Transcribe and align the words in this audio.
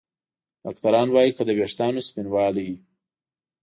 ډاکتران 0.63 1.07
وايي 1.11 1.31
که 1.37 1.43
د 1.45 1.49
ویښتانو 1.57 2.05
سپینوالی 2.07 2.69